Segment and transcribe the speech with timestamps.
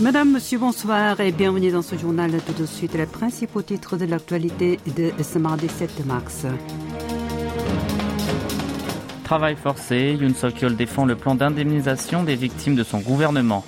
[0.00, 2.30] Madame, Monsieur, bonsoir et bienvenue dans ce journal.
[2.46, 6.46] Tout de suite, les principaux titres de l'actualité de ce mardi 7 mars.
[9.24, 13.62] Travail forcé, Yoon Suk-yeol défend le plan d'indemnisation des victimes de son gouvernement.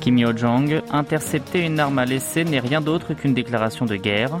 [0.00, 4.38] Kim Yo-jong, intercepter une arme à l'essai n'est rien d'autre qu'une déclaration de guerre.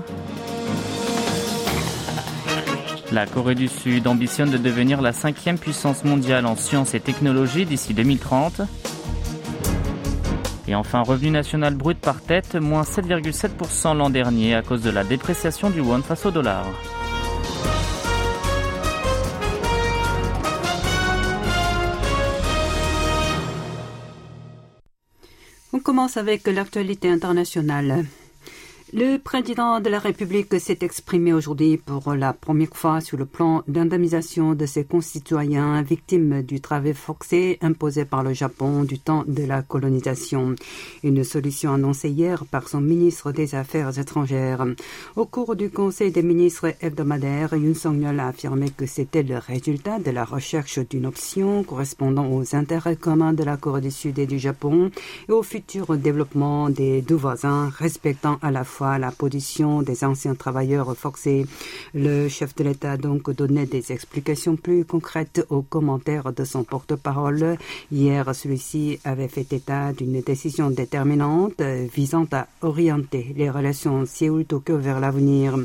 [3.10, 7.66] La Corée du Sud ambitionne de devenir la cinquième puissance mondiale en sciences et technologies
[7.66, 8.60] d'ici 2030.
[10.68, 15.02] Et enfin, revenu national brut par tête, moins 7,7% l'an dernier à cause de la
[15.02, 16.66] dépréciation du won face au dollar.
[25.72, 28.04] On commence avec l'actualité internationale.
[28.94, 33.62] Le président de la République s'est exprimé aujourd'hui pour la première fois sur le plan
[33.68, 39.44] d'indemnisation de ses concitoyens victimes du travail forcé imposé par le Japon du temps de
[39.44, 40.54] la colonisation.
[41.04, 44.64] Une solution annoncée hier par son ministre des Affaires étrangères.
[45.16, 49.98] Au cours du Conseil des ministres hebdomadaire, Yoon Song-yeol a affirmé que c'était le résultat
[49.98, 54.26] de la recherche d'une option correspondant aux intérêts communs de la Corée du Sud et
[54.26, 54.90] du Japon
[55.28, 60.34] et au futur développement des deux voisins respectant à la fois la position des anciens
[60.34, 61.46] travailleurs forcés.
[61.94, 66.64] Le chef de l'État a donc donné des explications plus concrètes aux commentaires de son
[66.64, 67.58] porte-parole.
[67.90, 75.00] Hier, celui-ci avait fait état d'une décision déterminante visant à orienter les relations Séoul-Tokyo vers
[75.00, 75.58] l'avenir.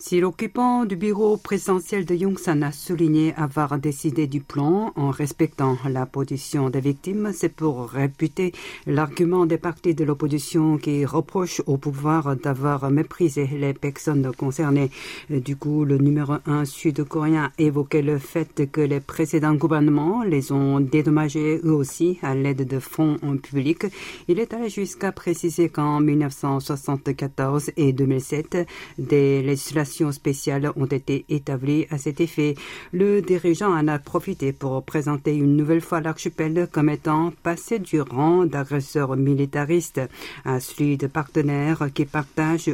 [0.00, 5.76] Si l'occupant du bureau présidentiel de Yongsan a souligné avoir décidé du plan en respectant
[5.88, 8.52] la position des victimes, c'est pour réputer
[8.86, 14.90] l'argument des partis de l'opposition qui reprochent au pouvoir d'avoir méprisé les personnes concernées.
[15.28, 20.80] Du coup, le numéro un sud-coréen évoquait le fait que les précédents gouvernements les ont
[20.80, 23.84] dédommagés eux aussi à l'aide de fonds publics.
[24.28, 31.86] Il est allé jusqu'à préciser qu'en 1974 et 2007, des législations spéciales ont été établies
[31.90, 32.54] à cet effet.
[32.92, 38.00] Le dirigeant en a profité pour présenter une nouvelle fois l'archipel comme étant passé du
[38.00, 40.00] rang d'agresseur militariste
[40.46, 42.06] à celui de partenaires qui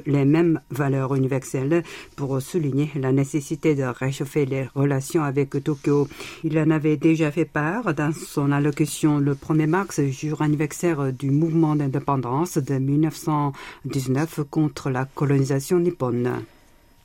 [0.06, 1.82] les mêmes valeurs universelles
[2.16, 6.08] pour souligner la nécessité de réchauffer les relations avec Tokyo.
[6.42, 11.30] Il en avait déjà fait part dans son allocution le 1er mars, jour anniversaire du
[11.30, 16.44] mouvement d'indépendance de 1919 contre la colonisation nippone.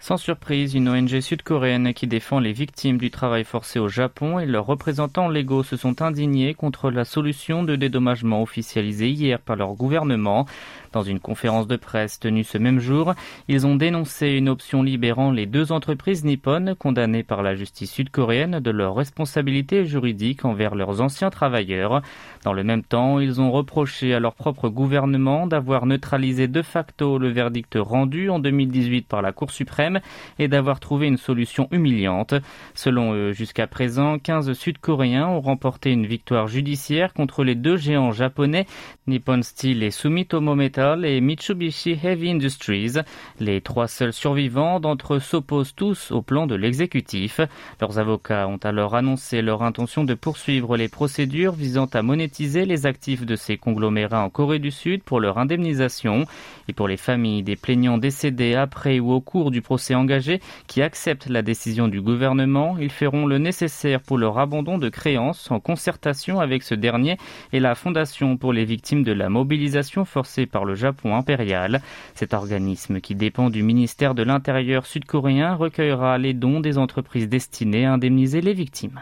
[0.02, 4.46] Sans surprise, une ONG sud-coréenne qui défend les victimes du travail forcé au Japon et
[4.46, 9.74] leurs représentants légaux se sont indignés contre la solution de dédommagement officialisée hier par leur
[9.74, 10.46] gouvernement.
[10.94, 13.14] Dans une conférence de presse tenue ce même jour,
[13.50, 18.62] ils ont dénoncé une option libérant les deux entreprises nippones condamnées par la justice sud-coréenne
[18.62, 22.02] de leur responsabilité juridique envers leurs anciens travailleurs.
[22.46, 27.18] Dans le même temps, ils ont reproché à leur propre gouvernement d'avoir neutralisé de facto
[27.18, 29.89] le verdict rendu en 2018 par la Cour suprême
[30.38, 32.34] et d'avoir trouvé une solution humiliante.
[32.74, 38.12] Selon eux, jusqu'à présent, 15 Sud-Coréens ont remporté une victoire judiciaire contre les deux géants
[38.12, 38.66] japonais,
[39.08, 42.94] Nippon Steel et Sumitomo Metal et Mitsubishi Heavy Industries.
[43.40, 47.40] Les trois seuls survivants d'entre eux s'opposent tous au plan de l'exécutif.
[47.82, 52.86] Leurs avocats ont alors annoncé leur intention de poursuivre les procédures visant à monétiser les
[52.86, 56.26] actifs de ces conglomérats en Corée du Sud pour leur indemnisation.
[56.68, 60.82] Et pour les familles des plaignants décédés après ou au cours du procès engagé qui
[60.82, 65.62] acceptent la décision du gouvernement, ils feront le nécessaire pour leur abandon de créances en
[65.62, 67.16] concertation avec ce dernier
[67.54, 71.82] et la Fondation pour les victimes de la mobilisation forcée par le Japon impérial.
[72.14, 77.86] Cet organisme qui dépend du ministère de l'Intérieur sud-coréen recueillera les dons des entreprises destinées
[77.86, 79.00] à indemniser les victimes.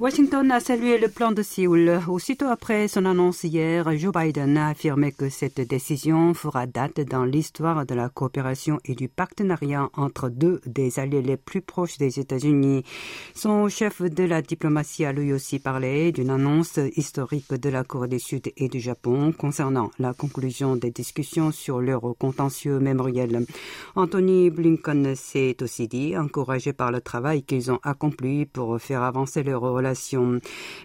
[0.00, 2.00] Washington a salué le plan de Séoul.
[2.08, 7.24] Aussitôt après son annonce hier, Joe Biden a affirmé que cette décision fera date dans
[7.24, 12.18] l'histoire de la coopération et du partenariat entre deux des alliés les plus proches des
[12.18, 12.82] États-Unis.
[13.36, 18.08] Son chef de la diplomatie a lui aussi parlé d'une annonce historique de la Corée
[18.08, 23.46] du Sud et du Japon concernant la conclusion des discussions sur leur contentieux mémoriel.
[23.94, 29.44] Anthony Blinken s'est aussi dit encouragé par le travail qu'ils ont accompli pour faire avancer
[29.44, 29.83] leur relation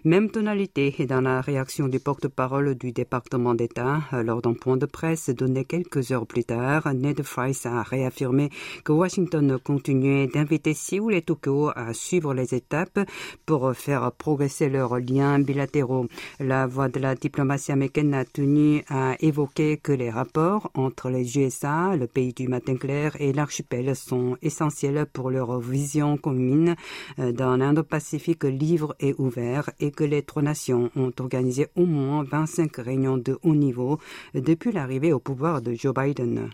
[0.04, 5.30] même tonalité dans la réaction du porte-parole du département d'État lors d'un point de presse
[5.30, 6.94] donné quelques heures plus tard.
[6.94, 8.50] Ned Price a réaffirmé
[8.84, 13.00] que Washington continuait d'inviter Séoul et Tokyo à suivre les étapes
[13.46, 16.08] pour faire progresser leurs liens bilatéraux.
[16.40, 21.38] La voix de la diplomatie américaine a tenu à évoquer que les rapports entre les
[21.38, 26.76] USA, le pays du matin clair et l'archipel sont essentiels pour leur vision commune
[27.18, 32.76] d'un Indo-Pacifique libre et ouvert et que les trois nations ont organisé au moins 25
[32.78, 34.00] réunions de haut niveau
[34.34, 36.50] depuis l'arrivée au pouvoir de Joe Biden.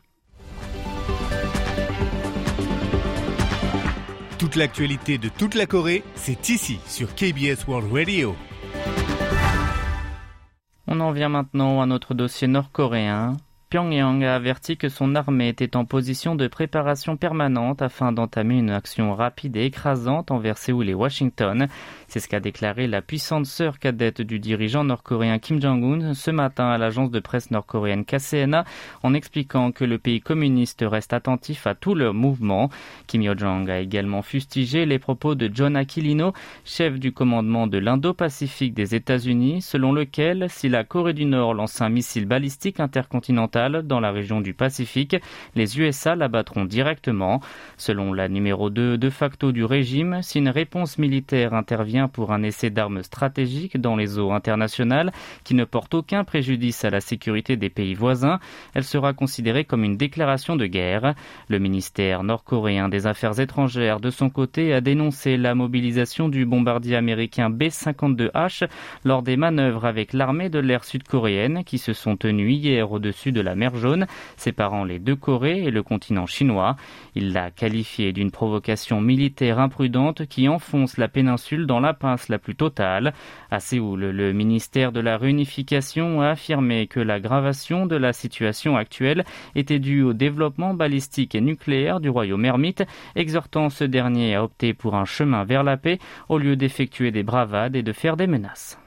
[4.38, 8.36] Toute l'actualité de toute la Corée, c'est ici sur KBS World Radio.
[10.88, 13.38] On en vient maintenant à notre dossier nord-coréen.
[13.70, 18.70] Pyongyang a averti que son armée était en position de préparation permanente afin d'entamer une
[18.70, 21.68] action rapide et écrasante envers Séoul et Washington.
[22.08, 26.68] C'est ce qu'a déclaré la puissante sœur cadette du dirigeant nord-coréen Kim Jong-un ce matin
[26.68, 28.66] à l'agence de presse nord-coréenne KCNA
[29.02, 32.70] en expliquant que le pays communiste reste attentif à tous leurs mouvements.
[33.08, 36.34] Kim Yo-jong a également fustigé les propos de John Aquilino,
[36.66, 41.82] chef du commandement de l'Indo-Pacifique des États-Unis, selon lequel si la Corée du Nord lance
[41.82, 45.16] un missile balistique intercontinental dans la région du Pacifique,
[45.56, 47.42] les USA l'abattront directement.
[47.78, 52.44] Selon la numéro 2 de facto du régime, si une réponse militaire intervient pour un
[52.44, 55.12] essai d'armes stratégiques dans les eaux internationales
[55.44, 58.40] qui ne porte aucun préjudice à la sécurité des pays voisins,
[58.74, 61.16] elle sera considérée comme une déclaration de guerre.
[61.50, 66.96] Le ministère nord-coréen des Affaires étrangères, de son côté, a dénoncé la mobilisation du bombardier
[66.96, 68.68] américain B-52H
[69.04, 73.42] lors des manœuvres avec l'armée de l'air sud-coréenne qui se sont tenues hier au-dessus de
[73.46, 76.76] la mer Jaune, séparant les deux Corées et le continent chinois.
[77.16, 82.56] Il l'a qualifié d'une provocation militaire imprudente qui enfonce la péninsule dans pince la plus
[82.56, 83.14] totale.
[83.52, 89.24] À Séoul, le ministère de la Réunification a affirmé que l'aggravation de la situation actuelle
[89.56, 92.84] était due au développement balistique et nucléaire du royaume ermite,
[93.16, 96.00] exhortant ce dernier à opter pour un chemin vers la paix
[96.30, 98.80] au lieu d'effectuer des bravades et de faire des menaces.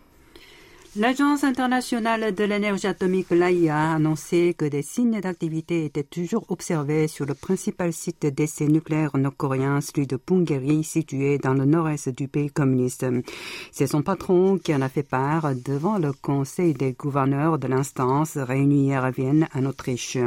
[0.99, 7.07] L'Agence internationale de l'énergie atomique, l'AIA, a annoncé que des signes d'activité étaient toujours observés
[7.07, 12.27] sur le principal site d'essai nucléaire nord-coréen, celui de Punggye-ri, situé dans le nord-est du
[12.27, 13.07] pays communiste.
[13.71, 18.37] C'est son patron qui en a fait part devant le Conseil des gouverneurs de l'instance
[18.37, 20.19] réunie hier à Vienne, en Autriche.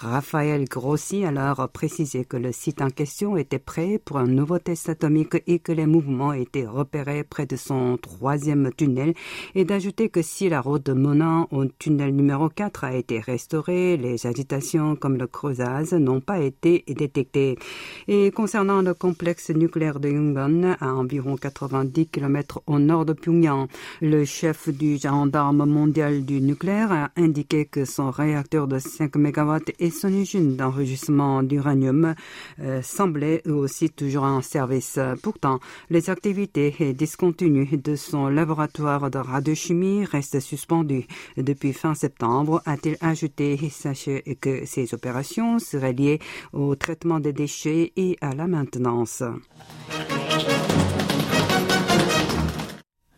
[0.00, 4.58] Raphaël Grossi a alors précisé que le site en question était prêt pour un nouveau
[4.58, 9.14] test atomique et que les mouvements étaient repérés près de son troisième tunnel
[9.54, 13.96] et d'ajouter que si la route de Monan au tunnel numéro 4 a été restaurée,
[13.96, 17.58] les agitations comme le creusage n'ont pas été détectées.
[18.06, 23.68] Et concernant le complexe nucléaire de Yungan, à environ 90 km au nord de Pyongyang,
[24.00, 29.58] le chef du gendarme mondial du nucléaire a indiqué que son réacteur de 5 MW
[29.78, 32.14] et son usine d'enregistrement d'uranium
[32.60, 34.98] euh, semblaient eux aussi toujours en service.
[35.22, 41.06] Pourtant, les activités discontinues de son laboratoire de radiochimie reste suspendu
[41.36, 43.58] depuis fin septembre, a-t-il ajouté.
[43.70, 46.18] Sachez que ces opérations seraient liées
[46.52, 49.22] au traitement des déchets et à la maintenance.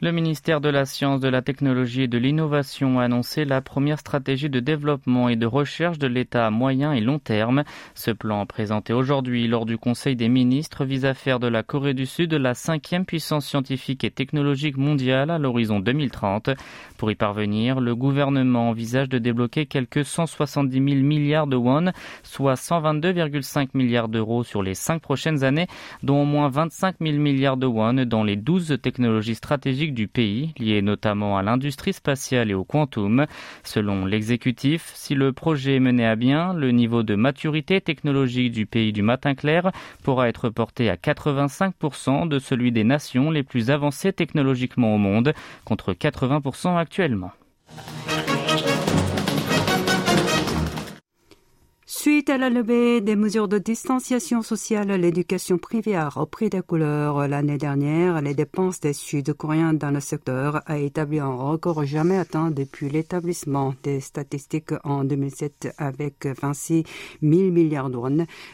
[0.03, 3.99] Le ministère de la Science, de la Technologie et de l'Innovation a annoncé la première
[3.99, 7.65] stratégie de développement et de recherche de l'État à moyen et long terme.
[7.95, 11.93] Ce plan, présenté aujourd'hui lors du Conseil des ministres, vise à faire de la Corée
[11.93, 16.49] du Sud la cinquième puissance scientifique et technologique mondiale à l'horizon 2030.
[16.97, 21.93] Pour y parvenir, le gouvernement envisage de débloquer quelques 170 000 milliards de won,
[22.23, 25.67] soit 122,5 milliards d'euros sur les cinq prochaines années,
[26.03, 30.53] dont au moins 25 000 milliards de won dans les 12 technologies stratégiques du pays,
[30.59, 33.27] lié notamment à l'industrie spatiale et au quantum.
[33.65, 38.67] Selon l'exécutif, si le projet est mené à bien, le niveau de maturité technologique du
[38.67, 43.71] pays du matin clair pourra être porté à 85% de celui des nations les plus
[43.71, 45.33] avancées technologiquement au monde,
[45.65, 47.33] contre 80% actuellement.
[52.03, 57.29] Suite à la levée des mesures de distanciation sociale, l'éducation privée a repris des couleurs.
[57.29, 62.51] L'année dernière, les dépenses des Sud-Coréens dans le secteur a établi un record jamais atteint
[62.51, 66.85] depuis l'établissement des statistiques en 2007 avec 26
[67.23, 68.09] 000 milliards d'euros,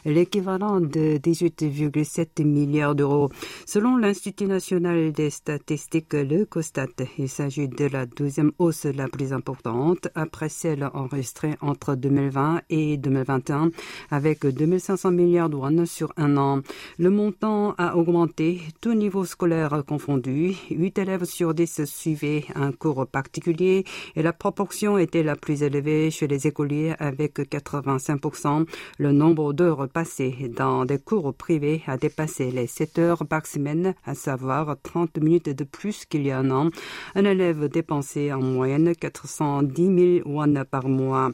[0.04, 3.30] l'équivalent de 18,7 milliards d'euros.
[3.64, 9.32] Selon l'Institut national des statistiques, le COSTAT, il s'agit de la deuxième hausse la plus
[9.32, 12.96] importante après celle enregistrée entre 2020 et
[13.38, 13.70] 2021
[14.10, 16.60] avec 2500 milliards de won sur un an.
[16.98, 20.54] Le montant a augmenté, tout niveau scolaire confondu.
[20.70, 26.10] 8 élèves sur 10 suivaient un cours particulier et la proportion était la plus élevée
[26.10, 28.66] chez les écoliers avec 85%.
[28.98, 33.94] Le nombre d'heures passées dans des cours privés a dépassé les 7 heures par semaine,
[34.04, 36.70] à savoir 30 minutes de plus qu'il y a un an.
[37.14, 41.30] Un élève dépensait en moyenne 410 000 won par mois.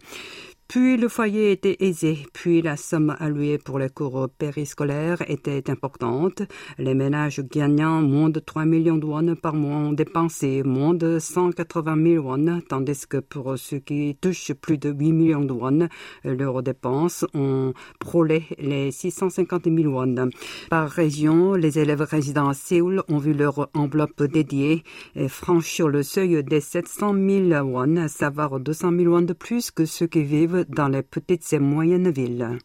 [0.69, 6.41] Puis le foyer était aisé, puis la somme allouée pour les cours périscolaires était importante.
[6.79, 11.19] Les ménages gagnant moins de 3 millions de won par mois ont dépensé moins de
[11.19, 15.89] 180 000 won, tandis que pour ceux qui touchent plus de 8 millions de won,
[16.25, 20.31] leurs dépenses ont frôlé les 650 000 won.
[20.71, 24.85] Par région, les élèves résidant à Séoul ont vu leur enveloppe dédiée
[25.29, 30.07] franchir le seuil des 700 000 won, savoir 200 000 won de plus que ceux
[30.07, 32.59] qui vivent dans les petites et moyennes villes.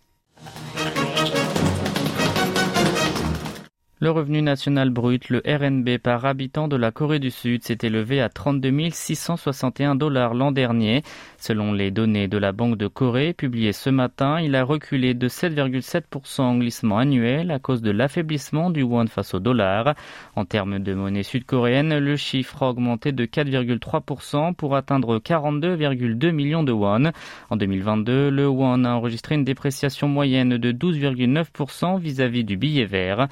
[3.99, 8.21] Le revenu national brut, le RNB par habitant de la Corée du Sud, s'est élevé
[8.21, 11.01] à 32 661 dollars l'an dernier.
[11.39, 15.27] Selon les données de la Banque de Corée publiées ce matin, il a reculé de
[15.27, 19.95] 7,7% en glissement annuel à cause de l'affaiblissement du won face au dollar.
[20.35, 26.63] En termes de monnaie sud-coréenne, le chiffre a augmenté de 4,3% pour atteindre 42,2 millions
[26.63, 27.11] de won.
[27.49, 33.27] En 2022, le won a enregistré une dépréciation moyenne de 12,9% vis-à-vis du billet vert.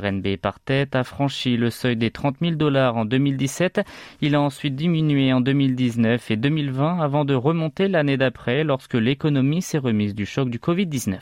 [0.00, 3.82] RNB par tête a franchi le seuil des 30 000 dollars en 2017.
[4.20, 9.62] Il a ensuite diminué en 2019 et 2020 avant de remonter l'année d'après lorsque l'économie
[9.62, 11.18] s'est remise du choc du Covid-19.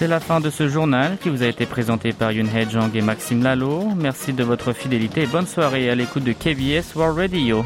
[0.00, 2.90] C'est la fin de ce journal qui vous a été présenté par Yun He Jang
[2.94, 3.84] et Maxime Lalo.
[3.94, 7.64] Merci de votre fidélité et bonne soirée à l'écoute de KBS World Radio.